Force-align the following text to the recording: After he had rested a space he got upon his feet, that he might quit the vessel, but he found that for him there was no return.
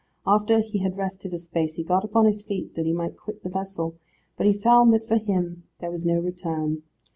After 0.25 0.61
he 0.61 0.79
had 0.79 0.97
rested 0.97 1.31
a 1.31 1.37
space 1.37 1.75
he 1.75 1.83
got 1.83 2.03
upon 2.03 2.25
his 2.25 2.41
feet, 2.41 2.73
that 2.73 2.87
he 2.87 2.91
might 2.91 3.15
quit 3.17 3.43
the 3.43 3.49
vessel, 3.51 3.93
but 4.35 4.47
he 4.47 4.53
found 4.53 4.91
that 4.95 5.07
for 5.07 5.17
him 5.17 5.65
there 5.77 5.91
was 5.91 6.07
no 6.07 6.19
return. 6.19 6.81